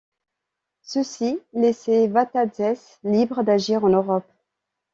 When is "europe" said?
3.89-4.25